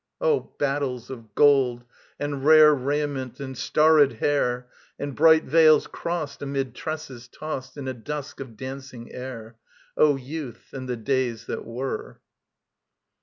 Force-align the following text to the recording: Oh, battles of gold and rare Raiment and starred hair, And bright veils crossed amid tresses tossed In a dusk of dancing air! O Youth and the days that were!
Oh, 0.19 0.55
battles 0.57 1.11
of 1.11 1.35
gold 1.35 1.83
and 2.19 2.43
rare 2.43 2.73
Raiment 2.73 3.39
and 3.39 3.55
starred 3.55 4.13
hair, 4.13 4.67
And 4.97 5.15
bright 5.15 5.43
veils 5.43 5.85
crossed 5.85 6.41
amid 6.41 6.73
tresses 6.73 7.27
tossed 7.27 7.77
In 7.77 7.87
a 7.87 7.93
dusk 7.93 8.39
of 8.39 8.57
dancing 8.57 9.11
air! 9.13 9.57
O 9.95 10.15
Youth 10.15 10.73
and 10.73 10.89
the 10.89 10.97
days 10.97 11.45
that 11.45 11.65
were! 11.65 12.19